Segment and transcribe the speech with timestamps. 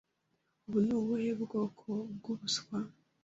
[0.67, 2.75] Ubu ni ubuhe bwoko bwubuswa?